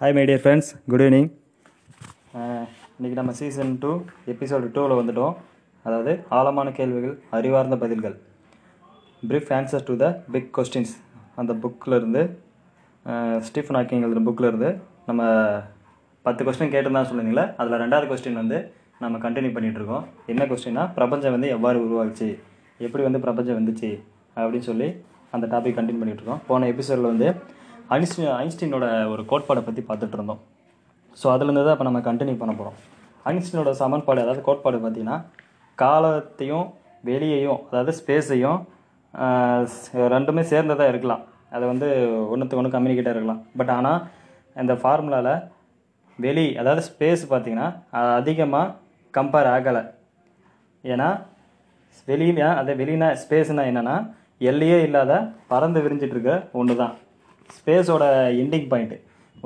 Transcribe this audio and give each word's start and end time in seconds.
Hi 0.00 0.14
my 0.16 0.22
dear 0.28 0.40
friends 0.44 0.70
good 0.92 1.02
evening 1.04 1.28
இன்றைக்கி 2.96 3.14
நம்ம 3.18 3.32
season 3.38 3.70
two 3.82 3.92
episode 4.32 4.66
டூவில் 4.74 4.94
வந்துட்டோம். 4.98 5.34
அதாவது 5.86 6.12
ஆழமான 6.38 6.72
கேள்விகள் 6.78 7.14
அறிவார்ந்த 7.36 7.76
பதில்கள். 7.84 8.16
Brief 9.28 9.52
answer 9.58 9.86
to 9.88 9.94
the 10.02 10.10
big 10.34 10.50
questions 10.58 10.92
அந்த 11.40 11.54
புக்கில் 11.62 11.96
இருந்து 12.00 12.22
ஸ்டீஃபன் 13.48 13.78
ஹாக்கிங் 13.78 14.04
எழுதுகிற 14.06 14.24
புக்கில் 14.28 14.48
இருந்து 14.50 14.70
நம்ம 15.08 15.30
பத்து 16.28 16.44
கொஸ்டின் 16.48 16.74
கேட்டிருந்தா 16.76 17.04
சொன்னீங்களே 17.12 17.46
அதில் 17.62 17.80
ரெண்டாவது 17.84 18.12
கொஸ்டின் 18.12 18.40
வந்து 18.42 18.60
நம்ம 19.04 19.24
கண்டினியூ 19.26 19.54
பண்ணிகிட்ருக்கோம் 19.56 20.06
என்ன 20.34 20.52
கொஸ்டின்னா 20.52 20.86
பிரபஞ்சம் 21.00 21.36
வந்து 21.38 21.54
எவ்வாறு 21.56 21.84
உருவாச்சு? 21.86 22.30
எப்படி 22.86 23.04
வந்து 23.10 23.24
பிரபஞ்சம் 23.26 23.60
வந்துச்சு? 23.60 23.92
அப்படின்னு 24.38 24.70
சொல்லி 24.70 24.90
அந்த 25.36 25.46
டாபிக் 25.54 25.78
கண்டினியூ 25.80 26.00
பண்ணிகிட்டு 26.02 26.22
இருக்கோம். 26.24 26.44
போன 26.50 26.68
எபிசோடில் 26.74 27.12
வந்து 27.14 27.30
ஐன்ஸ்டீன் 27.94 28.30
ஐன்ஸ்டீனோட 28.42 28.86
ஒரு 29.12 29.22
கோட்பாடை 29.30 29.60
பற்றி 29.66 29.82
பார்த்துட்டு 29.88 30.16
இருந்தோம். 30.18 30.40
ஸோ 31.20 31.26
அதுலேருந்து 31.32 31.62
தான் 31.66 31.76
இப்போ 31.76 31.86
நம்ம 31.88 32.00
கண்டினியூ 32.08 32.36
பண்ண 32.40 32.52
போகிறோம் 32.60 32.78
ஐன்ஸ்டீனோட 33.30 33.70
சமன்பாடு 33.80 34.22
அதாவது 34.24 34.42
கோட்பாடு 34.48 34.78
பார்த்தீங்கன்னா 34.84 35.16
காலத்தையும் 35.82 36.66
வெளியையும் 37.08 37.60
அதாவது 37.70 37.92
ஸ்பேஸையும் 38.00 38.58
ரெண்டுமே 40.14 40.42
சேர்ந்ததாக 40.52 40.90
இருக்கலாம். 40.92 41.22
அது 41.56 41.64
வந்து 41.72 41.88
ஒன்றுத்துக்கு 42.32 42.60
ஒன்று 42.62 42.74
கம்யூனிகேட்டாக 42.74 43.16
இருக்கலாம். 43.16 43.40
பட் 43.58 43.72
ஆனால் 43.76 44.02
இந்த 44.62 44.74
ஃபார்முலாவில் 44.82 45.32
வெளி 46.18 46.46
அதாவது 46.60 46.82
ஸ்பேஸ் 46.90 47.24
பார்த்திங்கன்னா 47.32 47.68
அதிகமாக 48.18 48.74
கம்பேர் 49.14 49.52
ஆகலை. 49.54 49.84
ஏன்னா 50.84 51.08
வெளியில 52.10 52.52
அது 52.60 52.72
வெளினா 52.82 53.08
ஸ்பேஸ்னால் 53.24 53.68
என்னென்னா 53.70 53.96
எல்லையே 54.50 54.78
இல்லாத 54.86 55.12
பறந்து 55.52 55.80
விரிஞ்சிட்ருக்க 55.84 56.32
ஒன்று 56.60 56.74
தான் 56.84 56.94
ஸ்பேஸோட 57.58 58.04
எண்டிங் 58.42 58.68
பாயிண்ட் 58.72 58.94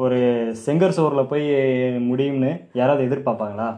ஒரு 0.02 0.18
செங்கர் 0.64 0.96
சோரில் 0.96 1.30
போய் 1.30 1.46
முடியும்னு 2.10 2.51
யாராவது 2.80 3.06
எதிர்பார்ப்பாங்களா? 3.09 3.68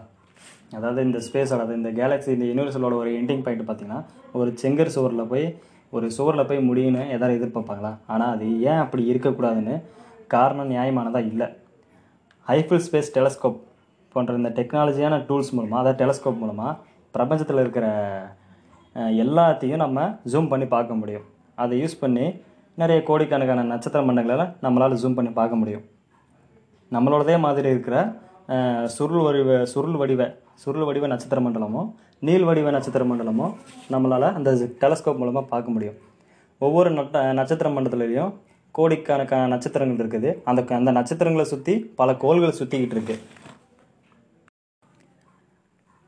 அதாவது 0.76 1.00
இந்த 1.08 1.18
ஸ்பேஸோட 1.26 1.62
இந்த 1.78 1.90
கேலக்ஸி 2.00 2.30
இந்த 2.36 2.46
யூனிவர்சலோட 2.50 2.96
ஒரு 3.02 3.10
எண்டிங் 3.20 3.42
பாயிண்ட் 3.46 3.64
பார்த்தீங்கன்னா 3.68 4.00
ஒரு 4.40 4.50
செங்கர் 4.62 4.94
சுவரில் 4.96 5.30
போய் 5.32 5.46
ஒரு 5.96 6.06
சுவரில் 6.16 6.48
போய் 6.50 6.66
முடியும்னு 6.68 7.02
எதாவது 7.14 7.38
எதிர்பார்ப்பாங்களா? 7.38 7.92
ஆனால் 8.12 8.32
அது 8.34 8.46
ஏன் 8.70 8.82
அப்படி 8.84 9.02
இருக்கக்கூடாதுன்னு 9.12 9.74
காரணம் 10.34 10.70
நியாயமானதாக 10.74 11.30
இல்லை. 11.32 11.48
ஹைஃபில் 12.46 12.84
ஸ்பேஸ் 12.86 13.12
டெலஸ்கோப் 13.16 13.58
போன்ற 14.14 14.38
இந்த 14.40 14.50
டெக்னாலஜியான 14.60 15.18
டூல்ஸ் 15.28 15.52
மூலமாக 15.56 15.82
அதாவது 15.82 16.00
டெலஸ்கோப் 16.02 16.40
மூலமாக 16.42 16.72
பிரபஞ்சத்தில் 17.14 17.62
இருக்கிற 17.64 17.86
எல்லாத்தையும் 19.24 19.82
நம்ம 19.84 20.00
ஜூம் 20.32 20.48
பண்ணி 20.52 20.66
பார்க்க 20.74 21.00
முடியும். 21.02 21.26
அதை 21.62 21.74
யூஸ் 21.82 22.02
பண்ணி 22.02 22.26
நிறைய 22.80 22.98
கோடிக்கணக்கான 23.08 23.64
நட்சத்திர 23.70 24.00
மண்டலங்களெல்லாம் 24.08 24.52
நம்மளால் 24.64 25.00
ஜூம் 25.00 25.16
பண்ணி 25.16 25.30
பார்க்க 25.38 25.60
முடியும். 25.62 25.82
நம்மளோடதே 26.92 27.34
மாதிரி 27.46 27.68
இருக்கிற 27.74 27.96
சுருள் 28.94 29.22
வடிவ 29.26 29.50
சுருள் 29.72 29.98
வடிவ 30.00 30.22
சுருள் 30.62 30.86
வடிவ 30.88 31.06
நட்சத்திர 31.12 31.40
மண்டலமும் 31.46 31.88
நீள் 32.28 32.46
வடிவ 32.48 32.70
நட்சத்திர 32.76 33.04
மண்டலமும் 33.10 33.52
நம்மளால் 33.92 34.26
அந்த 34.38 34.50
டெலஸ்கோப் 34.82 35.20
மூலமாக 35.20 35.44
பார்க்க 35.52 35.74
முடியும். 35.74 35.98
ஒவ்வொரு 36.66 36.90
நட்ட 36.96 37.20
நட்சத்திர 37.38 37.68
மண்டலத்துலேயும் 37.74 38.32
கோடிக்கணக்கான 38.74 39.48
நட்சத்திரங்கள் 39.52 40.00
இருக்குது. 40.02 40.30
அந்த 40.50 40.60
அந்த 40.80 40.90
நட்சத்திரங்களை 40.98 41.46
சுற்றி 41.52 41.74
பல 42.00 42.14
கோள்களை 42.24 42.52
சுற்றிக்கிட்டு 42.60 42.96
இருக்கு. 42.96 43.16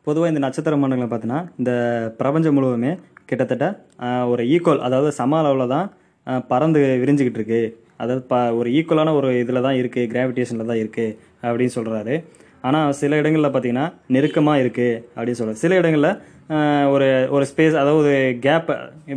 பொதுவாக 0.06 0.32
இந்த 0.32 0.42
நட்சத்திர 0.44 0.76
மண்டலங்களை 0.80 1.08
பார்த்தீங்கன்னா 1.10 1.42
இந்த 1.60 1.72
பிரபஞ்சம் 2.20 2.56
முழுவதுமே 2.58 2.92
கிட்டத்தட்ட 3.30 3.66
ஒரு 4.32 4.42
ஈக்குவல் 4.54 4.82
அதாவது 4.86 5.10
சம 5.20 5.38
அளவில் 5.42 5.72
தான் 5.74 5.86
பறந்து 6.52 6.78
விரிஞ்சுக்கிட்டு 7.02 7.40
இருக்கு. 7.40 7.62
அதாவது 8.02 8.22
ப 8.30 8.36
ஒரு 8.58 8.68
ஈக்குவலான 8.78 9.12
ஒரு 9.18 9.28
இதில் 9.42 9.64
தான் 9.66 9.78
இருக்குது 9.80 10.08
கிராவிடேஷனில் 10.12 10.70
தான் 10.70 10.80
இருக்குது 10.82 11.16
அப்படின்னு 11.46 11.74
சொல்கிறாரு 11.78 12.14
ஆனால் 12.68 12.94
சில 13.00 13.16
இடங்களில் 13.20 13.50
பார்த்தீங்கன்னா 13.54 13.86
நெருக்கமாக 14.14 14.62
இருக்குது 14.62 15.00
அப்படின்னு 15.16 15.40
சொல்கிறார் 15.40 15.62
சில 15.64 15.74
இடங்களில் 15.80 16.10
ஒரு 16.94 17.08
ஒரு 17.36 17.44
ஸ்பேஸ் 17.50 17.76
அதாவது 17.82 18.12
கேப் 18.46 18.70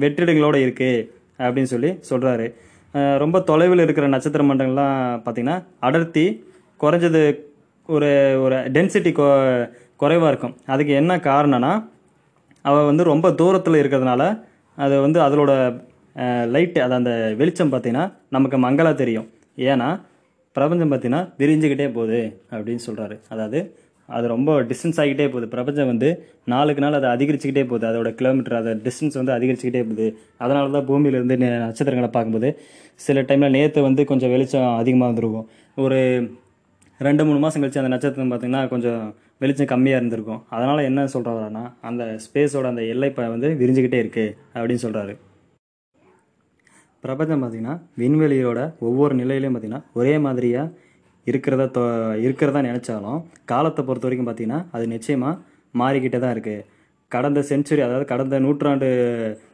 வெற்றிடங்களோடு 0.04 0.60
இருக்குது 0.66 1.06
அப்படின்னு 1.46 1.72
சொல்லி 1.74 1.90
சொல்கிறாரு 2.12 2.48
ரொம்ப 3.24 3.38
தொலைவில் 3.50 3.84
இருக்கிற 3.86 4.06
நட்சத்திர 4.14 4.44
மண்டலங்கள்லாம் 4.50 4.96
பார்த்திங்கன்னா 5.26 5.58
அடர்த்தி 5.88 6.26
குறைஞ்சது 6.80 7.24
ஒரு 7.90 8.10
ஒரு 8.46 8.56
டென்சிட்டி 8.76 9.12
கொ 9.20 9.26
குறைவாக 10.02 10.32
இருக்கும். 10.32 10.56
அதுக்கு 10.74 10.94
என்ன 11.02 11.14
காரணம்னா 11.28 11.72
அவள் 12.66 12.90
வந்து 12.90 13.04
ரொம்ப 13.12 13.28
தூரத்தில் 13.40 13.82
இருக்கிறதுனால 13.82 14.24
அது 14.78 14.96
வந்து 15.06 15.20
அதோட 15.28 15.52
லைட்டு 16.22 16.80
அது 16.80 16.94
அந்த 16.94 17.34
வெளிச்சம் 17.38 17.72
பார்த்தீங்கன்னா 17.72 18.14
நமக்கு 18.30 18.58
மங்களா 18.58 18.94
தெரியும். 18.94 19.30
ஏன்னா 19.58 20.02
பிரபஞ்சம் 20.52 20.92
பார்த்தீங்கன்னா 20.92 21.34
விரிஞ்சுக்கிட்டே 21.38 21.94
போகுது 21.94 22.42
அப்படின்னு 22.52 22.80
சொல்கிறாரு 22.88 23.20
அதாவது 23.30 23.76
அது 24.08 24.28
ரொம்ப 24.28 24.64
டிஸ்டன்ஸ் 24.64 24.98
ஆகிக்கிட்டே 24.98 25.26
போகுது. 25.26 25.48
பிரபஞ்சம் 25.48 25.86
வந்து 25.86 26.28
நாளுக்கு 26.46 26.82
நாள் 26.82 27.04
அதை 27.04 27.10
அதிகரிச்சுக்கிட்டே 27.10 27.68
போகுது. 27.68 27.88
அதோட 27.88 28.14
கிலோமீட்டர் 28.14 28.54
அதை 28.54 28.74
டிஸ்டன்ஸ் 28.74 29.24
வந்து 29.24 29.34
அதிகரிச்சுக்கிட்டே 29.34 29.82
போகுது. 29.82 30.18
அதனால 30.38 30.70
தான் 30.70 30.88
பூமியிலேருந்து 30.88 31.36
நே- 31.36 31.58
நட்சத்திரங்களை 31.58 32.10
பார்க்கும்போது 32.10 32.60
சில 32.96 33.22
டைமில் 33.22 33.50
நேற்று 33.50 33.82
வந்து 33.82 34.06
கொஞ்சம் 34.06 34.30
வெளிச்சம் 34.30 34.76
அதிகமாக 34.76 35.12
வந்திருக்கும் 35.12 35.50
ஒரு 35.76 36.30
ரெண்டு 37.00 37.26
மூணு 37.26 37.40
மாதம் 37.40 37.62
கழிச்சு 37.62 37.78
அந்த 37.78 37.88
நட்சத்திரம் 37.88 38.32
பார்த்திங்கன்னா 38.32 38.68
கொஞ்சம் 38.68 39.16
வெளிச்சம் 39.40 39.68
கம்மியாக 39.68 39.96
இருந்திருக்கும். 39.96 40.44
அதனால் 40.50 40.78
என்ன 40.78 41.06
சொல்கிறாருன்னா 41.06 41.74
அந்த 41.82 42.18
ஸ்பேஸோட 42.28 42.64
அந்த 42.64 42.84
எல்லை 42.84 43.10
வந்து 43.10 43.50
விரிஞ்சுக்கிட்டே 43.60 44.08
இருக்குது 44.08 44.38
அப்படின்னு 44.54 44.78
சொல்கிறாரு 44.82 45.18
பிரபஞ்சம் 47.04 47.42
பார்த்திங்கன்னா 47.44 47.76
விண்வெளியோட 48.02 48.60
ஒவ்வொரு 48.88 49.14
நிலையிலையும் 49.22 49.56
பார்த்திங்கன்னா 49.56 49.84
ஒரே 50.00 50.16
மாதிரியாக 50.26 50.74
இருக்கிறத 51.28 51.64
தொ 51.76 51.82
இருக்கிறதா 52.26 52.60
நினச்சாலும் 52.68 53.20
காலத்தை 53.52 53.82
பொறுத்த 53.88 54.08
வரைக்கும் 54.08 54.28
பார்த்திங்கன்னா 54.30 54.60
அது 54.76 54.86
நிச்சயமாக 54.96 55.40
மாறிக்கிட்டே 55.74 56.20
தான் 56.24 56.34
இருக்குது 56.36 56.66
கடந்த 57.12 57.40
செஞ்சுரி 57.50 57.82
அதாவது 57.86 58.06
கடந்த 58.12 58.36
நூற்றாண்டு 58.46 58.88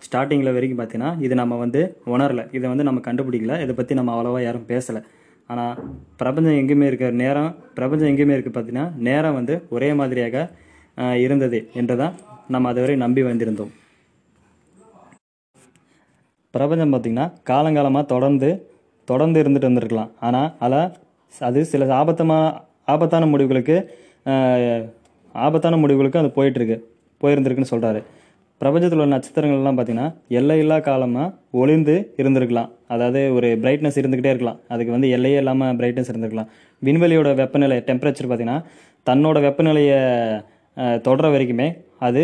ஸ்டார்டிங்கில் 0.06 0.56
வரைக்கும் 0.56 0.80
பார்த்திங்கன்னா 0.80 1.12
இது 1.26 1.34
நம்ம 1.42 1.58
வந்து 1.64 1.82
உணரல. 2.14 2.42
இதை 2.58 2.66
வந்து 2.72 2.86
நம்ம 2.88 3.02
கண்டுபிடிக்கல. 3.08 3.56
இதை 3.64 3.74
பற்றி 3.80 3.94
நம்ம 4.00 4.14
அவ்வளோவா 4.16 4.40
யாரும் 4.46 4.70
பேசலை. 4.72 5.02
ஆனால் 5.50 5.74
பிரபஞ்சம் 6.22 6.58
எங்கேயுமே 6.62 6.88
இருக்கிற 6.90 7.10
நேரம் 7.24 7.52
பிரபஞ்சம் 7.78 8.10
எங்கேயுமே 8.12 8.36
இருக்குது 8.36 8.56
பார்த்தீங்கன்னா 8.58 8.88
நேரம் 9.10 9.38
வந்து 9.40 9.56
ஒரே 9.76 9.90
மாதிரியாக 10.00 10.46
இருந்தது 11.26 11.60
என்று 11.82 11.96
தான் 12.02 12.16
நம்ம 12.56 12.70
அதுவரை 12.74 12.96
நம்பி 13.06 13.22
வந்திருந்தோம். 13.30 13.72
பிரபஞ்சம் 16.56 16.94
பார்த்திங்கன்னா 16.94 17.28
காலங்காலமாக 17.50 18.06
தொடர்ந்து 18.14 18.50
தொடர்ந்து 19.12 19.38
இருந்துட்டு 19.44 19.70
வந்திருக்கலாம். 19.70 20.12
ஆனால் 20.28 20.50
அதில் 20.66 21.46
அது 21.48 21.62
சில 21.72 21.86
ஆபத்தமாக 22.02 22.52
ஆபத்தான 22.94 23.26
முடிவுகளுக்கு 23.32 23.78
ஆபத்தான 25.46 25.78
முடிவுகளுக்கு 25.84 26.22
அது 26.22 26.30
போயிட்டுருக்கு 26.38 26.78
போயிருந்திருக்குன்னு 27.22 27.74
சொல்கிறாரு 27.74 28.02
பிரபஞ்சத்தில் 28.62 29.00
உள்ள 29.00 29.12
நட்சத்திரங்கள்லாம் 29.14 29.78
பார்த்திங்கன்னா 29.78 30.08
எல்லையில்லா 30.40 30.78
காலமாக 30.88 31.34
ஒளிந்து 31.62 31.96
இருந்திருக்கலாம். 32.22 32.70
அதாவது 32.94 33.22
ஒரு 33.38 33.48
பிரைட்னஸ் 33.64 33.98
இருந்துக்கிட்டே 34.02 34.32
இருக்கலாம். 34.34 34.60
அதுக்கு 34.74 34.92
வந்து 34.96 35.08
எல்லையே 35.16 35.38
இல்லாமல் 35.42 35.78
பிரைட்னஸ் 35.80 36.12
இருந்திருக்கலாம். 36.12 36.50
விண்வெளியோட 36.82 37.30
வெப்பநிலை 37.42 37.78
டெம்பரேச்சர் 37.90 38.30
பார்த்திங்கன்னா 38.30 38.60
தன்னோட 39.10 39.38
வெப்பநிலையை 39.48 40.00
தொடர 41.08 41.28
வரைக்குமே 41.34 41.68
அது 42.08 42.24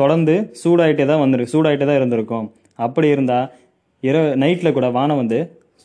தொடர்ந்து 0.00 0.34
சூடாகிட்டே 0.62 1.04
தான் 1.10 1.22
வந்திருக்கு 1.24 1.54
சூடாகிட்டே 1.56 1.86
தான் 1.90 2.00
இருந்திருக்கும். 2.00 2.46
அப்படி 2.84 3.08
இருந்தால் 3.14 3.46
இரவு 4.08 4.28
நைட்டில் 4.42 4.76
கூட 4.76 4.86
வானம் 4.98 5.20
வந்து 5.22 5.38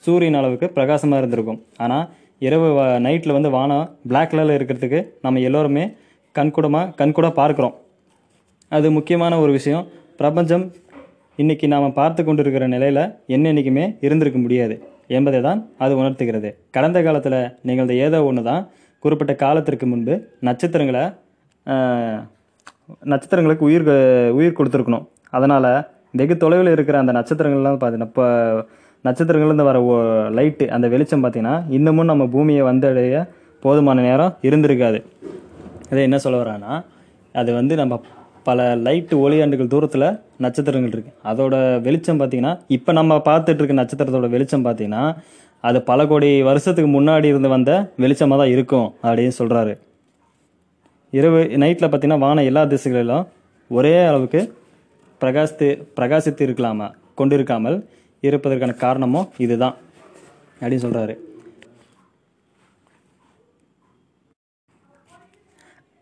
சூரியன் 0.04 0.38
அளவுக்கு 0.40 0.68
பிரகாசமாக 0.76 1.22
இருந்திருக்கும். 1.22 1.60
ஆனால் 1.84 2.06
இரவு 2.48 2.68
நைட்டில் 3.06 3.36
வந்து 3.38 3.50
வானம் 3.58 3.86
பிளாக் 4.10 4.32
கலரில் 4.32 4.58
இருக்கிறதுக்கு 4.58 5.00
நம்ம 5.26 5.42
எல்லோருமே 5.50 5.84
கண்கூடமாக 6.38 6.94
கண்கூட 7.00 7.28
பார்க்குறோம். 7.40 7.76
அது 8.78 8.88
முக்கியமான 8.98 9.40
ஒரு 9.44 9.52
விஷயம். 9.60 9.86
பிரபஞ்சம் 10.22 10.66
இன்னைக்கு 11.42 11.66
நாம் 11.74 11.96
பார்த்து 12.00 12.22
கொண்டு 12.26 12.42
இருக்கிற 12.44 12.66
நிலையில் 12.74 13.04
என்னென்னைக்குமே 13.36 13.86
இருந்திருக்க 14.06 14.40
முடியாது. 14.46 14.76
என்பதை 15.18 15.40
தான் 15.48 15.60
அது 15.84 15.94
உணர்த்துகிறது. 16.02 16.50
கடந்த 16.76 16.98
காலத்தில் 17.08 17.40
நிகழ்ந்த 17.70 17.94
ஏதோ 18.06 18.20
ஒன்று 18.30 18.42
தான். 18.50 18.64
குறிப்பிட்ட 19.04 19.34
காலத்திற்கு 19.44 19.86
முன்பு 19.92 20.14
நட்சத்திரங்களை 20.48 21.04
நட்சத்திரங்களுக்கு 23.12 23.66
உயிர் 23.70 23.86
உயிர் 24.38 24.58
கொடுத்துருக்கணும். 24.60 25.06
அதனால் 25.38 25.72
வெகு 26.14 26.36
தொலைவில் 26.38 26.72
இருக்கிற 26.72 26.98
அந்த 27.00 27.12
நட்சத்திரங்கள்லாம் 27.12 27.76
பார்த்தீங்கன்னா 27.76 28.12
இப்போ 28.12 28.26
நட்சத்திரங்கள்லேருந்து 29.06 29.68
வர 29.70 29.78
ஓ 29.84 29.94
லைட்டு 30.38 30.66
அந்த 30.70 30.88
வெளிச்சம் 30.88 31.24
பார்த்தீங்கன்னா 31.24 31.56
இன்னமும் 31.70 32.06
நம்ம 32.06 32.24
பூமியை 32.28 32.64
வந்தடைய 32.64 33.16
போதுமான 33.64 34.02
நேரம் 34.02 34.34
இருந்திருக்காது. 34.48 35.00
இதை 35.92 36.02
என்ன 36.04 36.18
சொல்ல 36.18 36.38
வரான்னா 36.44 36.74
அது 37.36 37.54
வந்து 37.54 37.76
நம்ம 37.76 38.00
பல 38.44 38.62
லைட்டு 38.76 39.16
ஒளியாண்டுகள் 39.16 39.68
தூரத்தில் 39.68 40.06
நட்சத்திரங்கள் 40.38 40.94
இருக்குது 40.94 41.18
அதோட 41.24 41.56
வெளிச்சம் 41.82 42.20
பார்த்தீங்கன்னா 42.22 42.54
இப்போ 42.70 42.92
நம்ம 42.92 43.18
பார்த்துட்டு 43.28 43.62
இருக்க 43.62 43.76
நட்சத்திரத்தோட 43.82 44.30
வெளிச்சம் 44.30 44.66
பார்த்திங்கன்னா 44.66 45.04
அது 45.64 45.80
பல 45.84 46.06
கோடி 46.06 46.30
வருஷத்துக்கு 46.42 46.90
முன்னாடி 46.90 47.28
இருந்து 47.28 47.50
வந்த 47.50 47.72
வெளிச்சமாக 48.00 48.40
தான் 48.42 48.50
இருக்கும் 48.50 48.88
அப்படின்னு 49.04 49.36
சொல்கிறாரு 49.40 49.74
இரவு 51.14 51.40
நைட்டில் 51.58 51.88
பார்த்தீங்கன்னா 51.88 52.20
வானம் 52.20 52.46
எல்லா 52.46 52.64
திசைகளிலும் 52.66 53.26
ஒரே 53.72 53.94
அளவுக்கு 54.06 54.42
பிரகாசித்து 55.22 55.68
பிரகாசித்து 55.98 56.44
இருக்கலாமா 56.48 56.88
கொண்டிருக்காமல் 57.20 57.78
இருப்பதற்கான 58.24 58.76
காரணமும் 58.86 59.30
இதுதான் 59.46 59.76
அப்படின்னு 60.62 60.86
சொல்கிறாரு 60.86 61.14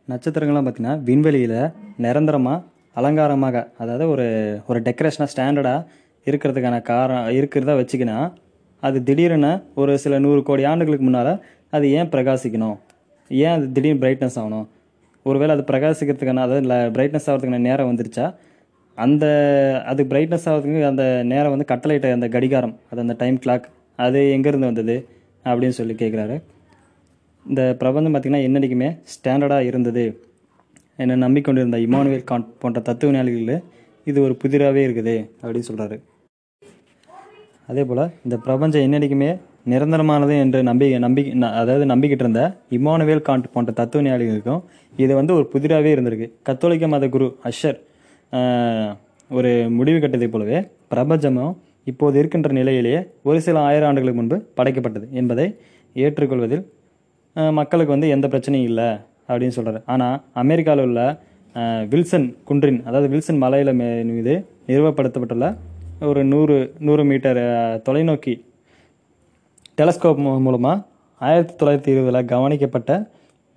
நட்சத்திரங்கள்லாம் 0.07 0.65
பார்த்திங்கன்னா 0.65 0.99
விண்வெளியில் 1.07 1.59
நிரந்தரமாக 2.05 2.63
அலங்காரமாக 2.99 3.57
அதாவது 3.81 4.05
ஒரு 4.13 4.25
ஒரு 4.69 4.79
டெக்கரேஷனாக 4.87 5.31
ஸ்டாண்டர்டாக 5.33 5.85
இருக்கிறதுக்கான 6.27 6.77
காரணம் 6.91 7.27
இருக்கிறதா 7.39 7.73
வச்சுக்கினா 7.79 8.17
அது 8.83 8.97
திடீர்னு 9.07 9.51
ஒரு 9.81 9.93
சில 10.03 10.17
நூறு 10.25 10.41
கோடி 10.47 10.63
ஆண்டுகளுக்கு 10.71 11.05
முன்னால் 11.07 11.33
அது 11.75 11.85
ஏன் 11.99 12.11
பிரகாசிக்கணும்? 12.13 12.77
ஏன் 13.31 13.53
அது 13.55 13.65
திடீர்னு 13.75 14.01
பிரைட்னஸ் 14.03 14.37
ஆகணும்? 14.41 14.67
ஒருவேளை 15.25 15.51
அது 15.55 15.63
பிரகாசிக்கிறதுக்கான 15.71 16.43
அதாவது 16.47 16.91
பிரைட்னஸ் 16.95 17.27
ஆகிறதுக்கான 17.29 17.65
நேரம் 17.69 17.89
வந்துருச்சா? 17.91 18.25
அந்த 19.05 19.25
அது 19.91 20.01
பிரைட்னஸ் 20.11 20.47
ஆகிறதுக்கு 20.51 20.87
அந்த 20.91 21.03
நேரம் 21.31 21.53
வந்து 21.53 21.69
கட்டளையிட்ட 21.71 22.11
அந்த 22.17 22.27
கடிகாரம் 22.35 22.75
அது 22.91 23.01
அந்த 23.01 23.15
டைம் 23.21 23.37
கிளாக் 23.45 23.67
அது 24.05 24.19
எங்கேருந்து 24.35 24.69
வந்தது 24.71 24.95
அப்படின்னு 25.45 25.77
சொல்லி 25.79 25.93
கேட்குறாரு 26.01 26.35
இந்த 27.45 27.61
பிரபஞ்சம் 27.79 28.13
பார்த்திங்கன்னா 28.13 28.43
என்னைக்குமே 28.47 28.89
ஸ்டாண்டர்டாக 29.13 29.69
இருந்தது. 29.71 30.03
என்னை 31.01 31.15
நம்பிக்கொண்டிருந்த 31.25 31.77
இமானுவேல் 31.87 32.29
கான் 32.29 32.47
போன்ற 32.61 32.79
தத்துவ 32.87 33.61
இது 34.07 34.19
ஒரு 34.25 34.35
புதிராகவே 34.43 34.81
இருக்குது 34.87 35.15
அப்படின்னு 35.43 35.67
சொல்கிறாரு 35.69 35.97
அதே 37.71 37.83
போல் 37.89 38.03
இந்த 38.25 38.35
பிரபஞ்சம் 38.45 38.85
என்னைக்குமே 38.85 39.31
நிரந்தரமானது 39.69 40.35
என்று 40.43 40.59
நம்பி 40.69 40.87
நம்பி 41.05 41.23
அதாவது 41.61 41.85
நம்பிக்கிட்டு 41.93 42.23
இருந்த 42.23 42.41
இமானுவேல் 42.77 43.25
காண்ட் 43.27 43.51
போன்ற 43.53 43.71
தத்துவ 43.79 44.03
ஞானிகளுக்கும் 44.07 44.61
இது 44.97 45.13
வந்து 45.19 45.33
ஒரு 45.33 45.45
புதிராகவே 45.53 45.91
இருந்திருக்கு. 45.95 46.27
கத்தோலிக்க 46.47 46.87
மத 46.87 47.07
குரு 47.15 47.27
அஷர் 47.49 47.79
ஒரு 49.31 49.51
முடிவு 49.69 49.97
கட்டதைப் 49.99 50.31
போலவே 50.31 50.59
பிரபஞ்சமும் 50.89 51.53
இப்போது 51.87 52.17
இருக்கின்ற 52.19 52.49
நிலையிலேயே 52.51 52.99
ஒரு 53.23 53.39
சில 53.41 53.57
ஆயிரம் 53.61 53.87
ஆண்டுகளுக்கு 53.87 54.19
முன்பு 54.19 54.37
படைக்கப்பட்டது 54.57 55.05
என்பதை 55.11 55.45
ஏற்றுக்கொள்வதில் 55.95 56.65
மக்களுக்கு 57.53 57.91
வந்து 57.91 58.09
எந்த 58.09 58.27
பிரச்சனையும் 58.27 58.69
இல்லை 58.69 58.89
அப்படின்னு 59.29 59.55
சொல்கிறாரு 59.55 59.81
ஆனால் 59.85 60.17
அமெரிக்காவில் 60.33 60.85
உள்ள 60.85 61.01
வில்சன் 61.91 62.27
குன்றின் 62.43 62.79
அதாவது 62.83 63.07
வில்சன் 63.09 63.41
மலையில 63.43 63.71
மீது 63.73 64.33
நிறுவப்படுத்தப்பட்டுள்ள 64.67 65.47
ஒரு 66.01 66.21
நூறு 66.23 66.57
நூறு 66.79 67.03
மீட்டர் 67.03 67.41
தொலைநோக்கி 67.83 68.35
டெலஸ்கோப் 69.77 70.21
மூலமாக 70.39 70.77
ஆயிரத்தி 71.21 71.53
தொள்ளாயிரத்தி 71.55 71.91
இருபதில் 71.91 72.25
கவனிக்கப்பட்ட 72.25 72.91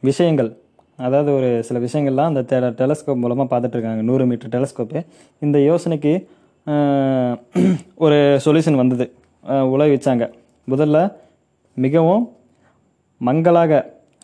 விஷயங்கள் 0.02 0.50
அதாவது 0.98 1.30
ஒரு 1.32 1.48
சில 1.62 1.78
விஷயங்கள்லாம் 1.78 2.30
அந்த 2.30 2.42
டெ 2.50 2.58
டெலஸ்கோப் 2.80 3.22
மூலமாக 3.22 3.48
பார்த்துட்ருக்காங்க 3.50 4.02
நூறு 4.02 4.24
மீட்டர் 4.26 4.52
டெலஸ்கோப்பு. 4.54 4.98
இந்த 5.42 5.58
யோசனைக்கு 5.68 6.12
ஒரு 7.98 8.16
சொல்யூஷன் 8.44 8.80
வந்தது. 8.80 9.04
ஆஹ், 9.44 9.66
உழவிச்சாங்க 9.72 10.24
முதல்ல 10.68 10.98
மிகவும் 11.76 12.24
மங்கலாக 13.20 13.72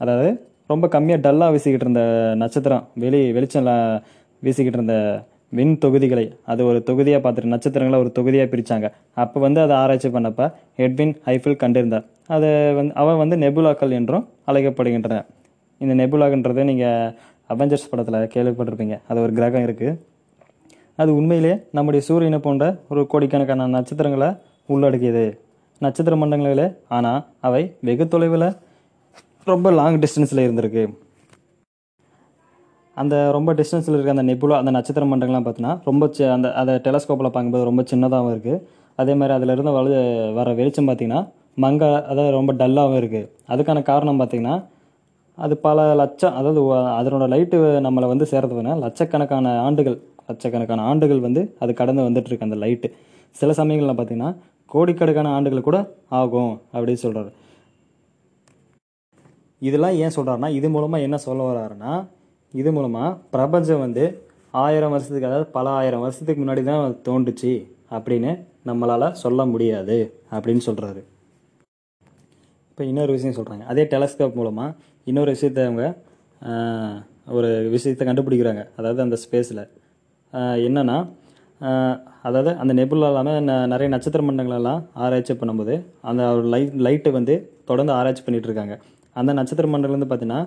அதாவது 0.00 0.30
ரொம்ப 0.70 0.86
கம்மியாக 0.94 1.24
டல்லாக 1.24 1.52
வீசிக்கிட்டு 1.54 1.86
இருந்த 1.86 2.02
நட்சத்திரம் 2.34 2.84
வெளி 2.96 3.20
வெளிச்சம் 3.32 3.68
வீசிக்கிட்டு 4.42 4.78
இருந்த 4.80 4.96
விண் 5.52 5.74
தொகுதிகளை 5.78 6.24
அது 6.46 6.62
ஒரு 6.64 6.78
தொகுதியாக 6.82 7.20
பார்த்துட்டு 7.22 7.52
நட்சத்திரங்களை 7.52 7.98
ஒரு 7.98 8.10
தொகுதியாக 8.12 8.48
பிரித்தாங்க 8.52 8.86
அப்போ 9.16 9.38
வந்து 9.40 9.60
அதை 9.60 9.74
ஆராய்ச்சி 9.76 10.08
பண்ணப்போ 10.08 10.46
எட்வின் 10.78 11.14
ஹைஃபில் 11.26 11.60
கண்டிருந்தார். 11.62 12.04
அதை 12.28 12.48
வந்து 12.78 12.92
அவன் 12.94 13.20
வந்து 13.22 13.36
நெபுலாக்கள் 13.36 13.96
என்றும் 13.98 14.26
அழைக்கப்படுகின்றன. 14.48 15.18
இந்த 15.80 15.92
நெபுலாக்ன்றதை 16.00 16.62
நீங்கள் 16.70 17.12
அவெஞ்சர்ஸ் 17.52 17.90
படத்தில் 17.90 18.30
கேள்விப்பட்டிருப்பீங்க. 18.34 18.96
அது 19.08 19.18
ஒரு 19.24 19.32
கிரகம் 19.38 19.66
இருக்குது 19.66 19.98
அது 21.02 21.10
உண்மையிலே 21.18 21.52
நம்முடைய 21.76 22.02
சூரியனை 22.08 22.38
போன்ற 22.46 22.64
ஒரு 22.92 23.02
கோடிக்கணக்கான 23.10 23.68
நட்சத்திரங்களை 23.76 24.28
உள்ளடக்கியது. 24.74 25.26
நட்சத்திர 25.84 26.14
மண்டலங்களில் 26.20 26.64
ஆனால் 26.96 27.20
அவை 27.48 27.62
வெகு 27.88 28.06
தொலைவில் 28.14 28.48
ரொம்ப 29.50 29.70
லாங் 29.78 30.00
டிஸ்டன்ஸில் 30.04 30.44
இருந்திருக்கு. 30.46 30.82
அந்த 32.96 33.14
ரொம்ப 33.36 33.50
டிஸ்டன்ஸில் 33.58 33.96
இருக்க 33.96 34.14
அந்த 34.16 34.24
நெபுலா 34.30 34.56
அந்த 34.62 34.70
நட்சத்திர 34.76 35.04
மண்டலங்கள்லாம் 35.10 35.44
பார்த்தீங்கன்னா 35.46 35.74
ரொம்ப 35.88 36.06
அந்த 36.36 36.48
அதை 36.60 36.72
டெலஸ்கோப்பில் 36.86 37.28
பார்க்கும்போது 37.28 37.68
ரொம்ப 37.70 37.82
சின்னதாகவும் 37.90 38.32
இருக்குது 38.34 38.62
அதே 39.02 39.12
மாதிரி 39.20 39.32
அதில் 39.36 39.52
இருந்து 39.54 39.74
வலு 39.76 39.90
வர 40.38 40.54
வெளிச்சம் 40.60 40.88
பார்த்திங்கன்னா 40.88 41.20
மங்க 41.64 41.84
அதாவது 42.10 42.32
ரொம்ப 42.38 42.52
டல்லாகவும் 42.60 42.98
இருக்குது 43.02 43.28
அதுக்கான 43.52 43.82
காரணம் 43.90 44.18
பார்த்திங்கன்னா 44.20 44.56
அது 45.38 45.54
பல 45.58 45.80
லட்சம் 45.94 46.34
அதாவது 46.34 46.60
அதனோட 46.92 47.24
லைட்டு 47.28 47.58
நம்மளை 47.80 48.06
வந்து 48.08 48.26
சேர்றதுனா 48.26 48.74
லட்சக்கணக்கான 48.78 49.52
ஆண்டுகள் 49.62 49.98
லட்சக்கணக்கான 50.28 50.84
ஆண்டுகள் 50.84 51.20
வந்து 51.20 51.42
அது 51.58 51.72
கடந்து 51.74 52.06
வந்துட்டுருக்கு 52.08 52.48
அந்த 52.48 52.56
லைட்டு 52.56 52.88
சில 53.36 53.52
சமயங்களில் 53.52 53.98
பார்த்தீங்கன்னா 53.98 54.30
கோடிக்கணக்கான 54.70 55.32
ஆண்டுகள் 55.34 55.68
கூட 55.68 55.78
ஆகும் 56.12 56.54
அப்படின்னு 56.74 57.02
சொல்கிறாரு 57.02 57.30
இதெல்லாம் 59.62 59.96
ஏன் 59.96 60.16
சொல்கிறாருன்னா 60.16 60.50
இது 60.50 60.68
மூலமாக 60.68 61.04
என்ன 61.04 61.16
சொல்ல 61.18 61.46
வர்றாருன்னா 61.48 61.92
இது 62.54 62.70
மூலமாக 62.72 63.16
பிரபஞ்சம் 63.30 63.82
வந்து 63.82 64.04
ஆயிரம் 64.54 64.92
வருஷத்துக்கு 64.92 65.28
அதாவது 65.28 65.46
பல 65.50 65.66
ஆயிரம் 65.70 66.00
வருஷத்துக்கு 66.00 66.42
முன்னாடி 66.42 66.62
தான் 66.64 66.94
தோன்றுச்சு 67.02 67.52
அப்படின்னு 67.90 68.30
நம்மளால் 68.66 69.14
சொல்ல 69.14 69.40
முடியாது 69.46 69.98
அப்படின்னு 70.32 70.62
சொல்கிறாரு 70.64 71.00
இப்போ 72.70 72.82
இன்னொரு 72.84 73.12
விஷயம் 73.12 73.36
சொல்கிறாங்க 73.36 73.64
அதே 73.64 73.84
டெலஸ்கோப் 73.84 74.38
மூலமாக 74.38 74.74
இன்னொரு 75.08 75.30
விஷயத்தை 75.30 75.64
அவங்க 75.64 75.84
ஒரு 77.28 77.68
விஷயத்தை 77.68 78.06
கண்டுபிடிக்கிறாங்க. 78.06 78.68
அதாவது 78.76 79.02
அந்த 79.02 79.16
ஸ்பேஸில் 79.24 79.62
என்னென்னா 80.66 80.96
அதாவது 82.22 82.56
அந்த 82.58 82.74
நெபுலா 82.74 83.08
இல்லாமல் 83.08 83.42
நிறைய 83.66 83.88
நட்சத்திர 83.88 84.22
மண்டலங்களெல்லாம் 84.22 84.82
ஆராய்ச்சி 84.94 85.32
பண்ணும்போது 85.32 85.74
அந்த 86.00 86.32
ஒரு 86.32 86.46
லைட் 86.46 86.74
லைட்டை 86.76 87.12
வந்து 87.12 87.34
தொடர்ந்து 87.64 87.92
ஆராய்ச்சி 87.92 88.22
பண்ணிகிட்டு 88.22 88.44
இருக்காங்க. 88.44 88.74
அந்த 89.16 89.32
நட்சத்திர 89.32 89.66
மண்டலம் 89.66 89.98
வந்து 89.98 90.10
பார்த்தீங்கன்னா 90.10 90.40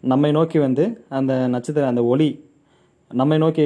நம்மை 0.00 0.30
நோக்கி 0.30 0.58
வந்து 0.58 0.84
அந்த 1.08 1.48
நட்சத்திர 1.48 1.86
அந்த 1.86 2.04
ஒளி 2.04 2.28
நம்மை 3.10 3.38
நோக்கி 3.38 3.64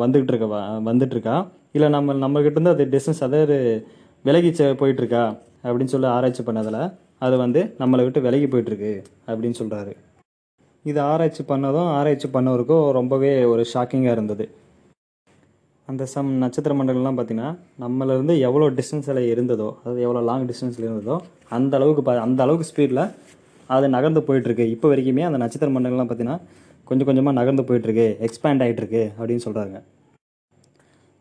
வந்துக்கிட்டு 0.00 0.32
இருக்க 0.32 0.46
வ- 0.46 1.46
இல்லை 1.72 1.88
நம்ம 1.88 2.14
நம்மக்கிட்ட 2.14 2.58
இருந்து 2.58 2.70
அது 2.70 2.84
டிஸ்டன்ஸ் 2.84 3.22
அதாவது 3.22 3.56
விலகி 4.24 4.50
போயிட்டுருக்கா 4.74 5.22
அப்படின்னு 5.64 5.84
சொல்லி 5.84 6.06
ஆராய்ச்சி 6.06 6.42
பண்ணதில் 6.42 6.80
அது 7.22 7.34
வந்து 7.44 7.60
நம்மளை 7.80 8.02
விட்டு 8.04 8.24
விலகி 8.26 8.46
போயிட்டுருக்கு 8.52 8.92
அப்படின்னு 9.28 9.58
சொல்கிறாரு 9.60 9.92
இது 10.84 10.98
ஆராய்ச்சி 11.10 11.42
பண்ணதும் 11.50 11.88
ஆராய்ச்சி 11.98 12.28
பண்ணவருக்கும் 12.32 12.84
ரொம்பவே 12.98 13.30
ஒரு 13.52 13.62
ஷாக்கிங்காக 13.72 14.16
இருந்தது. 14.16 14.44
அந்த 15.88 16.02
சம் 16.14 16.28
நட்சத்திர 16.42 16.74
மண்டலம்லாம் 16.78 17.16
பார்த்தீங்கன்னா 17.18 17.50
நம்மளிருந்து 17.82 18.34
எவ்வளோ 18.48 18.66
டிஸ்டன்ஸில் 18.78 19.22
இருந்ததோ 19.32 19.68
அதாவது 19.80 20.02
எவ்வளோ 20.06 20.20
லாங் 20.28 20.46
டிஸ்டன்ஸில் 20.50 20.86
இருந்ததோ 20.88 21.16
அந்த 21.56 21.72
அளவுக்கு 21.78 22.02
பா 22.08 22.12
அந்த 22.26 22.40
அளவுக்கு 22.44 22.68
ஸ்பீடில் 22.70 23.02
அது 23.70 23.86
நகர்ந்து 23.96 24.20
போயிட்டுருக்கு. 24.28 24.64
இப்போ 24.74 24.86
வரைக்குமே 24.92 25.24
அந்த 25.28 25.38
நட்சத்திர 25.42 25.70
மண்டலம்லாம் 25.74 26.08
பார்த்தீங்கன்னா 26.10 26.38
கொஞ்சம் 26.88 27.08
கொஞ்சமாக 27.08 27.36
நகர்ந்து 27.40 27.66
போயிட்டுருக்கு 27.68 28.06
எக்ஸ்பேண்ட் 28.26 28.62
ஆகிட்டுருக்கு 28.64 29.02
அப்படின்னு 29.18 29.44
சொல்கிறாங்க 29.46 29.76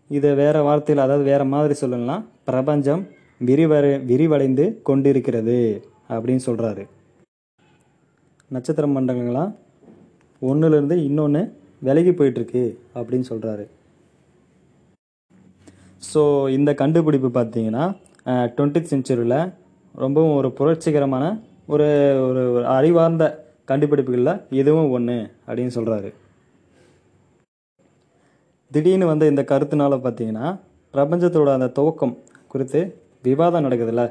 இதை 0.09 0.31
வேறு 0.41 0.62
வார்த்தையில் 0.67 1.05
அதாவது 1.05 1.25
வேறு 1.31 1.45
மாதிரி 1.53 1.75
சொல்லணும்னா 1.81 2.17
பிரபஞ்சம் 2.50 3.03
விரிவர 3.43 3.85
விரிவடைந்து 4.09 4.65
கொண்டிருக்கிறது 4.83 5.57
அப்படின்னு 6.09 6.43
சொல்கிறாரு 6.45 6.83
நட்சத்திர 8.51 8.88
மண்டலங்களாம் 8.88 9.51
ஒன்றுலேருந்து 10.41 10.95
இன்னொன்று 11.03 11.41
விலகி 11.81 12.12
போயிட்டுருக்கு 12.12 12.63
அப்படின்னு 12.95 13.27
சொல்கிறாரு 13.29 13.65
ஸோ 16.03 16.21
இந்த 16.50 16.71
கண்டுபிடிப்பு 16.73 17.29
பார்த்தீங்கன்னா 17.31 17.83
டுவெண்ட்டி 18.55 18.81
செஞ்சுரியில் 18.83 19.39
ரொம்பவும் 19.95 20.35
ஒரு 20.35 20.50
புரட்சிகரமான 20.51 21.23
ஒரு 21.67 21.88
ஒரு 22.19 22.41
ஒரு 22.51 22.65
அறிவார்ந்த 22.67 23.25
கண்டுபிடிப்புகளில் 23.67 24.41
இதுவும் 24.51 24.91
ஒன்று 24.91 25.17
அப்படின்னு 25.47 25.75
சொல்கிறாரு 25.75 26.09
திடீர்னு 28.71 29.05
வந்த 29.05 29.25
இந்த 29.25 29.43
கருத்துனால 29.43 29.97
பார்த்தீங்கன்னா 30.00 30.47
பிரபஞ்சத்தோட 30.93 31.50
அந்த 31.53 31.69
துவக்கம் 31.75 32.15
குறித்து 32.47 32.81
விவாதம் 33.24 33.65
நடக்குதுல்ல? 33.65 34.03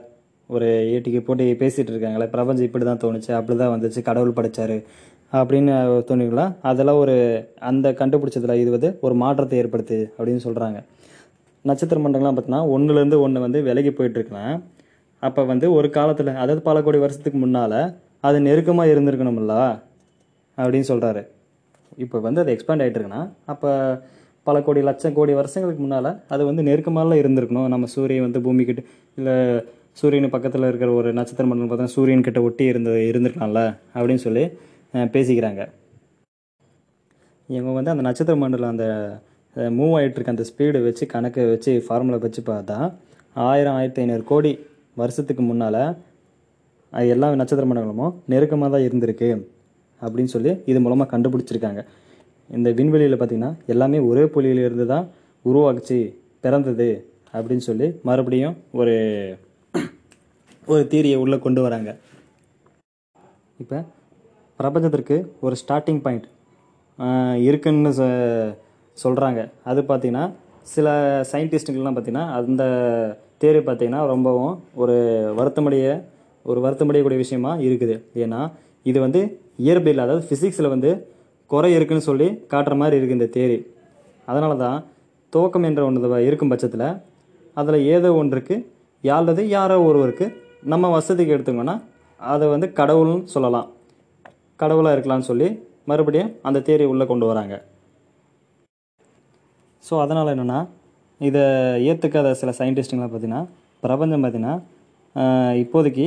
ஒரு 0.50 0.68
ஏட்டிக்கு 0.94 1.20
போட்டி 1.20 1.44
பேசிகிட்டு 1.60 1.92
இருக்காங்களே 1.92 2.26
பிரபஞ்சம் 2.26 2.66
இப்படி 2.66 2.84
தான் 2.84 3.02
தோணுச்சு 3.04 3.30
அப்படி 3.32 3.54
தான் 3.56 3.72
வந்துச்சு 3.74 4.00
கடவுள் 4.02 4.36
படைச்சாரு 4.38 4.76
அப்படின்னு 5.32 5.74
தோணுங்களா 6.08 6.44
அதெல்லாம் 6.62 7.00
ஒரு 7.02 7.14
அந்த 7.60 7.90
கண்டுபிடிச்சதுல 7.92 8.56
இது 8.58 8.70
வந்து 8.70 8.90
ஒரு 9.00 9.14
மாற்றத்தை 9.14 9.58
ஏற்படுத்து 9.58 9.98
அப்படின்னு 10.18 10.42
சொல்கிறாங்க 10.42 10.80
நட்சத்திர 11.64 11.98
மண்டலம்லாம் 12.00 12.36
பார்த்தீங்கன்னா 12.36 12.68
ஒன்றுலேருந்து 12.68 13.18
ஒன்று 13.20 13.40
வந்து 13.40 13.58
விலகி 13.62 13.90
போயிட்டுருக்கலாம் 13.90 14.54
அப்போ 15.22 15.40
வந்து 15.44 15.66
ஒரு 15.72 15.88
காலத்தில் 15.90 16.30
அதாவது 16.34 16.62
பல 16.62 16.78
கோடி 16.82 16.98
வருஷத்துக்கு 16.98 17.38
முன்னால் 17.38 17.78
அது 18.24 18.38
நெருக்கமாக 18.40 18.92
இருந்திருக்கணும்ல 18.92 19.56
அப்படின்னு 20.58 20.88
சொல்கிறாரு 20.88 21.22
இப்போ 21.98 22.18
வந்து 22.20 22.42
அது 22.42 22.52
எக்ஸ்பேண்ட் 22.52 22.82
ஆகிட்டு 22.82 22.98
இருக்குன்னா 22.98 23.22
அப்போ 23.46 23.70
பல 24.46 24.56
கோடி 24.66 24.80
லட்சம் 24.88 25.16
கோடி 25.18 25.32
வருஷங்களுக்கு 25.40 25.82
முன்னால் 25.84 26.10
அது 26.34 26.42
வந்து 26.48 26.62
நெருக்கமாலாம் 26.68 27.20
இருந்திருக்கணும். 27.22 27.68
நம்ம 27.74 27.88
சூரியன் 27.94 28.26
வந்து 28.26 28.40
பூமிக்கிட்ட 28.46 28.82
இல்லை 29.18 29.34
சூரியன் 30.00 30.34
பக்கத்தில் 30.34 30.68
இருக்கிற 30.70 30.90
ஒரு 31.00 31.08
நட்சத்திர 31.18 31.46
மண்டலம் 31.48 31.70
பார்த்தா 31.72 31.94
சூரியன் 31.96 32.26
கிட்ட 32.28 32.40
ஒட்டி 32.48 32.64
இருந்து 32.72 32.92
இருந்திருக்கலாம்ல 33.10 33.62
அப்படின்னு 33.96 34.24
சொல்லி 34.26 34.44
பேசிக்கிறாங்க. 35.14 35.62
இவங்க 37.48 37.72
வந்து 37.78 37.92
அந்த 37.94 38.04
நட்சத்திர 38.08 38.36
மண்டலம் 38.42 38.72
அந்த 38.74 38.86
மூவ் 39.78 39.94
ஆகிட்டு 39.96 40.32
அந்த 40.34 40.44
ஸ்பீடு 40.50 40.78
வச்சு 40.88 41.04
கணக்கு 41.14 41.42
வச்சு 41.54 41.72
ஃபார்முலா 41.86 42.18
வச்சு 42.26 42.42
பார்த்தா 42.50 42.78
ஆயிரம் 43.36 43.76
ஆயிரத்தி 43.78 44.00
ஐநூறு 44.02 44.24
கோடி 44.30 44.52
வருஷத்துக்கு 45.00 45.42
முன்னால் 45.48 45.82
அது 46.92 47.10
எல்லா 47.14 47.28
நட்சத்திர 47.40 47.66
மண்டலமும் 47.68 48.14
நெருக்கமாக 48.32 48.70
தான் 48.74 48.86
இருந்திருக்கு 48.86 49.28
அப்படின்னு 50.02 50.32
சொல்லி 50.34 50.52
இது 50.70 50.78
மூலமாக 50.84 51.10
கண்டுபிடிச்சிருக்காங்க. 51.12 51.82
இந்த 52.56 52.68
விண்வெளியில் 52.78 53.16
பார்த்திங்கன்னா 53.20 53.52
எல்லாமே 53.72 53.98
ஒரே 54.10 54.24
புள்ளியிலிருந்து 54.34 54.86
தான் 54.94 55.06
உருவாக்குச்சு 55.44 55.98
பிறந்தது 56.44 56.88
அப்படின்னு 57.36 57.64
சொல்லி 57.68 57.86
மறுபடியும் 58.08 58.56
ஒரு 58.80 58.94
ஒரு 60.72 60.82
தீரியை 60.92 61.16
உள்ளே 61.22 61.36
கொண்டு 61.44 61.60
வராங்க. 61.66 61.90
இப்போ 63.62 63.78
பிரபஞ்சத்திற்கு 64.60 65.16
ஒரு 65.46 65.54
ஸ்டார்டிங் 65.62 66.02
பாயிண்ட் 66.04 66.26
இருக்குன்னு 67.46 67.90
சொ 67.98 68.06
சொல்கிறாங்க 68.96 69.40
அது 69.70 69.80
பார்த்திங்கன்னா 69.90 70.24
சில 70.72 70.88
சயின்டிஸ்ட்டுங்கள்லாம் 71.32 71.96
பார்த்திங்கன்னா 71.96 72.26
அந்த 72.38 72.64
தேரி 73.42 73.60
பார்த்திங்கன்னா 73.68 74.02
ரொம்பவும் 74.12 74.54
ஒரு 74.82 74.96
வருத்தமடைய 75.38 75.86
ஒரு 76.50 76.60
வருத்தமடையக்கூடிய 76.64 77.20
விஷயமா 77.24 77.52
இருக்குது. 77.66 77.96
ஏன்னா 78.22 78.40
இது 78.90 78.98
வந்து 79.06 79.20
இயற்பியல் 79.66 80.04
அதாவது 80.04 80.24
ஃபிசிக்ஸில் 80.28 80.72
வந்து 80.74 80.90
குறை 81.52 81.70
இருக்குன்னு 81.76 82.08
சொல்லி 82.08 82.28
காட்டுற 82.52 82.74
மாதிரி 82.80 82.96
இருக்குது 82.98 83.18
இந்த 83.18 83.28
தேரி. 83.36 83.58
அதனால 84.30 84.52
தான் 84.64 84.78
துவக்கம் 85.32 85.66
என்ற 85.70 85.82
ஒன்று 85.88 86.26
இருக்கும் 86.28 86.52
பட்சத்தில் 86.52 86.88
அதில் 87.60 87.86
ஏதோ 87.94 88.10
ஒன்றுக்கு 88.20 88.56
யாரது 89.04 89.42
யாரோ 89.56 89.76
ஒருவருக்கு 89.88 90.26
நம்ம 90.72 90.90
வசதிக்கு 90.96 91.34
எடுத்துக்கோன்னா 91.36 91.76
அதை 92.20 92.46
வந்து 92.54 92.66
கடவுள்னு 92.78 93.16
சொல்லலாம். 93.34 93.68
கடவுளாக 94.60 94.94
இருக்கலாம்னு 94.96 95.28
சொல்லி 95.30 95.48
மறுபடியும் 95.90 96.30
அந்த 96.48 96.58
தேரியை 96.66 96.88
உள்ளே 96.92 97.04
கொண்டு 97.10 97.26
வராங்க. 97.30 97.54
ஸோ 99.84 99.94
அதனால் 100.04 100.32
என்னென்னா 100.34 100.60
இதை 101.20 101.42
ஏற்றுக்காத 101.88 102.28
சில 102.40 102.50
சயின்டிஸ்ட்டுங்களை 102.58 103.08
பார்த்தீங்கன்னா 103.08 103.42
பிரபஞ்சம் 103.84 104.22
பார்த்தீங்கன்னா 104.24 104.54
இப்போதைக்கு 105.62 106.06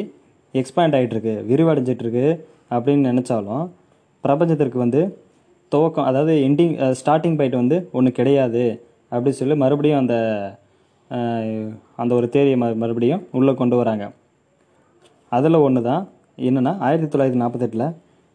எக்ஸ்பேண்ட் 0.54 0.96
ஆகிட்டுருக்கு 0.98 1.34
விரிவடைஞ்சிட்ருக்கு 1.50 2.26
அப்படின்னு 2.76 3.10
நினச்சாலும் 3.12 3.66
பிரபஞ்சத்திற்கு 4.24 4.80
வந்து 4.84 5.02
துவக்கம் 5.76 6.08
அதாவது 6.10 6.34
எண்டிங் 6.48 6.76
ஸ்டார்டிங் 7.00 7.38
பாயிண்ட் 7.40 7.62
வந்து 7.62 7.78
ஒன்று 7.98 8.18
கிடையாது. 8.20 8.64
அப்படின்னு 9.12 9.40
சொல்லி 9.42 9.56
மறுபடியும் 9.64 10.02
அந்த 10.04 10.16
அந்த 12.02 12.12
ஒரு 12.20 12.28
தேரியை 12.36 12.58
ம 12.62 12.68
மறுபடியும் 12.82 13.24
உள்ளே 13.38 13.54
கொண்டு 13.60 13.76
வராங்க. 13.80 14.06
அதில் 15.36 15.64
ஒன்று 15.66 15.82
தான் 15.90 16.04
என்னென்னா 16.48 16.72
ஆயிரத்தி 16.88 17.10
தொள்ளாயிரத்தி 17.12 17.42
நாற்பத்தெட்டில் 17.42 17.86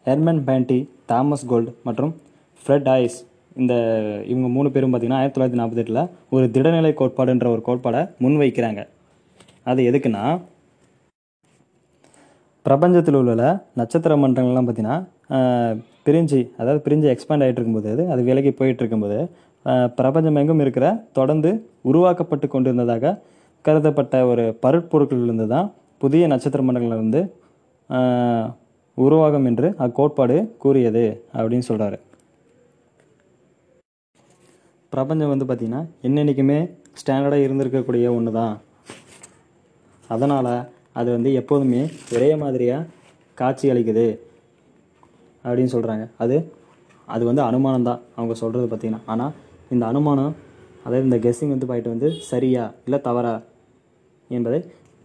ஹெர்மன் 0.05 0.41
பேண்டி 0.47 0.77
தாமஸ் 1.11 1.45
கோல்டு 1.51 1.71
மற்றும் 1.87 2.13
ஃப்ரெட் 2.61 2.89
ஐஸ் 2.99 3.17
இந்த 3.61 3.73
இவங்க 4.31 4.47
மூணு 4.55 4.69
பேரும் 4.73 4.91
பார்த்திங்கன்னா 4.91 5.19
ஆயிரத்தி 5.21 5.37
தொள்ளாயிரத்தி 5.37 5.61
நாற்பத்தெட்டில் 5.61 6.01
ஒரு 6.35 6.45
திடநிலை 6.55 6.91
கோட்பாடுன்ற 7.01 7.47
ஒரு 7.55 7.61
கோட்பாடை 7.67 8.01
முன்வைக்கிறாங்க. 8.23 8.83
அது 9.71 9.81
எதுக்குன்னா 9.89 10.23
பிரபஞ்சத்தில் 12.65 13.19
உள்ள 13.21 13.45
நட்சத்திர 13.79 14.15
மன்றங்கள்லாம் 14.23 14.67
பார்த்திங்கன்னா 14.67 14.99
பிரிஞ்சு 16.05 16.39
அதாவது 16.59 16.79
பிரிஞ்சு 16.85 17.07
எக்ஸ்பேண்ட் 17.11 17.43
ஆகிட்டு 17.45 17.59
இருக்கும்போது 17.59 17.89
அது 17.93 18.03
அது 18.13 18.21
விலகி 18.29 18.51
போயிட்டு 18.59 18.81
இருக்கும்போது 18.83 19.17
பிரபஞ்சம் 19.97 20.39
எங்கும் 20.41 20.63
இருக்கிற 20.65 20.85
தொடர்ந்து 21.17 21.49
உருவாக்கப்பட்டு 21.89 22.47
கொண்டிருந்ததாக 22.47 23.11
கருதப்பட்ட 23.65 24.15
ஒரு 24.31 24.43
பருட்பொருட்களிலிருந்து 24.63 25.47
தான் 25.47 25.67
புதிய 26.01 26.27
நட்சத்திர 26.31 26.61
மண்டலங்களிலிருந்து 26.67 27.21
உருவாகும் 28.97 29.47
என்று 29.49 29.67
அக்கோட்பாடு 29.85 30.37
கூறியது 30.63 31.05
அப்படின்னு 31.37 31.67
சொல்கிறாரு 31.69 31.97
பிரபஞ்சம் 34.93 35.31
வந்து 35.33 35.45
பார்த்திங்கன்னா 35.49 35.83
என்னென்னைக்குமே 36.07 36.57
ஸ்டாண்டர்டாக 37.01 37.45
இருந்திருக்கக்கூடிய 37.45 38.05
ஒன்று 38.15 38.31
தான். 38.39 38.55
அதனால் 40.09 40.51
அது 40.99 41.09
வந்து 41.15 41.29
எப்போதுமே 41.41 41.81
ஒரே 42.15 42.29
மாதிரியாக 42.41 42.87
காட்சி 43.37 43.65
அளிக்குது. 43.73 44.07
அப்படின்னு 45.45 45.73
சொல்கிறாங்க 45.75 46.03
அது 46.17 46.35
அது 47.07 47.23
வந்து 47.25 47.41
அனுமானம் 47.41 47.87
தான். 47.87 48.01
அவங்க 48.15 48.33
சொல்கிறது 48.41 48.67
பார்த்தீங்கன்னா. 48.67 49.01
ஆனால் 49.05 49.33
இந்த 49.71 49.83
அனுமானம் 49.85 50.33
அதாவது 50.85 51.05
இந்த 51.07 51.17
கெஸ்ஸிங் 51.17 51.53
வந்து 51.53 51.65
பாயிண்ட் 51.65 51.93
வந்து 51.93 52.07
சரியா 52.29 52.63
இல்லை 52.85 52.99
தவறா 53.01 53.33
என்பதை 54.29 54.59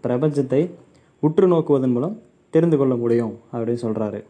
பிரபஞ்சத்தை 0.04 0.60
உற்று 1.22 1.46
நோக்குவதன் 1.48 1.94
மூலம் 1.96 2.16
தெரிந்து 2.54 2.76
கொள்ள 2.76 2.94
முடியும் 2.96 3.34
அப்படின்னு 3.52 3.82
சொல்கிறாரு 3.84 4.20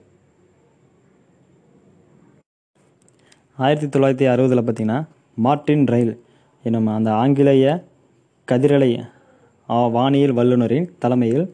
ஆயிரத்தி 3.59 3.89
தொள்ளாயிரத்தி 3.89 4.27
அறுபதில் 4.27 4.63
பார்த்தீங்கன்னா 4.63 4.99
மார்ட்டின் 5.37 5.85
ரயில் 5.87 6.15
என்னும் 6.65 6.89
அந்த 6.95 7.11
ஆங்கிலேய 7.15 7.67
கதிரலை 8.49 8.91
வானியல் 9.91 10.35
வல்லுநரின் 10.35 10.89
தலைமையில் 10.99 11.47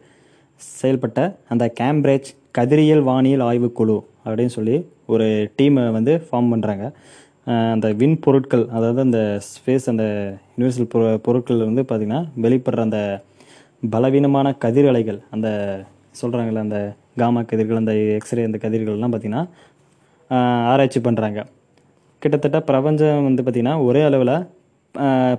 செயல்பட்ட 0.60 1.20
அந்த 1.48 1.64
கேம்பிரிட்ஜ் 1.80 2.30
கதிரியல் 2.54 3.02
வானியல் 3.02 3.44
ஆய்வுக்குழு 3.44 3.96
அப்படின்னு 4.24 4.54
சொல்லி 4.54 4.76
ஒரு 5.06 5.26
டீமை 5.58 5.84
வந்து 5.90 6.12
ஃபார்ம் 6.26 6.50
பண்ணுறாங்க 6.52 6.84
அந்த 7.72 7.86
விண் 7.92 8.18
பொருட்கள் 8.20 8.64
அதாவது 8.68 9.00
அந்த 9.00 9.20
ஸ்பேஸ் 9.46 9.86
அந்த 9.88 10.04
யூனிவர்சல் 10.56 10.88
பொரு 10.88 11.06
பொருட்கள் 11.18 11.66
வந்து 11.66 11.82
பார்த்திங்கன்னா 11.82 12.20
வெளிப்படுற 12.36 12.82
அந்த 12.82 13.00
பலவீனமான 13.92 14.52
கதிர் 14.58 14.88
அலைகள் 14.88 15.18
அந்த 15.30 15.48
சொல்கிறாங்கல்ல 16.20 16.64
அந்த 16.66 16.80
காமா 17.18 17.40
கதிர்கள் 17.42 17.80
அந்த 17.80 17.94
எக்ஸ்ரே 18.16 18.44
அந்த 18.44 18.58
கதிர்கள்லாம் 18.62 19.14
பார்த்திங்கன்னா 19.14 19.44
ஆராய்ச்சி 20.68 21.00
பண்ணுறாங்க 21.00 21.40
கிட்டத்தட்ட 22.22 22.58
பிரபஞ்சம் 22.62 23.26
வந்து 23.26 23.42
பார்த்திங்கன்னா 23.42 23.76
ஒரே 23.84 24.02
அளவில் 24.02 24.34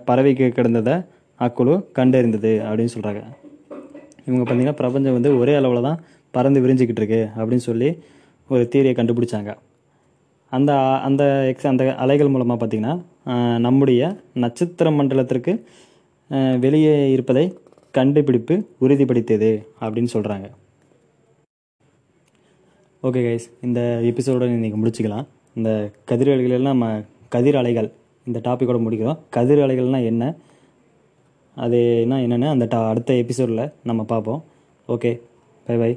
பரவி 0.06 0.34
கிடந்ததை 0.34 0.96
அக்குழு 1.40 1.76
கண்டறிந்தது 1.96 2.54
அப்படின்னு 2.68 2.94
சொல்கிறாங்க 2.96 3.22
இவங்க 4.26 4.44
பார்த்திங்கன்னா 4.44 4.76
பிரபஞ்சம் 4.76 5.16
வந்து 5.18 5.32
ஒரே 5.38 5.54
அளவில் 5.56 5.88
தான் 5.88 6.00
பறந்து 6.36 6.62
விரிஞ்சிக்கிட்டு 6.64 7.02
இருக்கு 7.02 7.22
அப்படின்னு 7.38 7.68
சொல்லி 7.70 7.90
ஒரு 8.54 8.64
தீரியை 8.74 8.94
கண்டுபிடிச்சாங்க. 8.98 9.52
அந்த 10.52 10.72
அந்த 11.08 11.24
எக்ஸ் 11.52 11.72
அந்த 11.72 11.84
அலைகள் 12.04 12.34
மூலமாக 12.34 12.58
பார்த்திங்கன்னா 12.62 12.94
நம்முடைய 13.66 14.02
நட்சத்திர 14.44 14.88
மண்டலத்திற்கு 14.98 15.54
வெளியே 16.66 16.96
இருப்பதை 17.14 17.46
கண்டுபிடிப்பு 17.98 18.56
உறுதிப்படுத்தியது 18.84 19.52
அப்படின்னு 19.84 20.14
சொல்கிறாங்க 20.16 20.48
ஓகே 23.08 23.22
கைஸ் 23.26 23.48
இந்த 23.68 23.80
எபிசோட 24.10 24.46
இன்றைக்கி 24.58 24.78
முடிச்சுக்கலாம். 24.82 25.26
இந்த 25.58 25.70
கதிர் 26.10 26.32
அலைகளெல்லாம் 26.34 26.74
நம்ம 26.76 26.88
கதிர் 27.34 27.58
அலைகள் 27.62 27.90
இந்த 28.28 28.40
டாப்பிக்கோட 28.46 28.80
முடிக்கிறோம். 28.84 29.20
கதிர் 29.36 29.62
அலைகள்னால் 29.66 30.08
என்ன? 30.12 30.24
அது 31.58 31.80
என்ன 32.04 32.20
என்னென்னு 32.26 32.48
அந்த 32.54 32.66
டா 32.74 32.80
அடுத்த 32.92 33.14
எபிசோடில் 33.24 33.72
நம்ம 33.90 34.02
பார்ப்போம். 34.12 34.42
Okay 34.88 35.12
bye 35.68 35.76
by 35.82 35.92